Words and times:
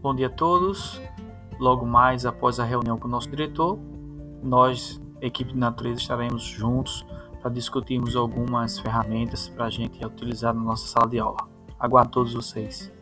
Bom 0.00 0.14
dia 0.14 0.28
a 0.28 0.30
todos. 0.30 1.02
Logo 1.58 1.84
mais 1.84 2.24
após 2.24 2.60
a 2.60 2.64
reunião 2.64 2.96
com 2.96 3.08
o 3.08 3.10
nosso 3.10 3.28
diretor, 3.28 3.76
nós, 4.40 5.02
equipe 5.20 5.52
de 5.52 5.58
natureza, 5.58 6.00
estaremos 6.00 6.44
juntos 6.44 7.04
para 7.42 7.50
discutirmos 7.50 8.14
algumas 8.14 8.78
ferramentas 8.78 9.48
para 9.48 9.64
a 9.64 9.70
gente 9.70 10.04
utilizar 10.06 10.54
na 10.54 10.60
nossa 10.60 10.86
sala 10.86 11.08
de 11.08 11.18
aula. 11.18 11.38
Aguardo 11.80 12.12
todos 12.12 12.32
vocês. 12.32 12.92